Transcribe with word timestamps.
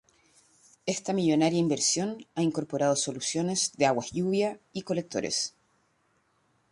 Esta 0.95 1.11
millonaria 1.13 1.59
inversión 1.65 2.25
ha 2.33 2.41
incorporado 2.41 2.95
soluciones 2.95 3.71
de 3.77 3.85
aguas 3.85 4.09
lluvia 4.09 4.59
y 4.73 4.81
colectores. 4.81 5.53